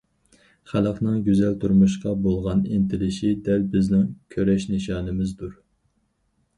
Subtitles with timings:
[0.69, 5.57] خەلقنىڭ گۈزەل تۇرمۇشقا بولغان ئىنتىلىشى دەل بىزنىڭ كۈرەش نىشانىمىزدۇر.